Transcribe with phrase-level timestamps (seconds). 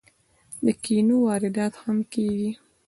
[0.65, 2.51] د کینو واردات هم کیږي.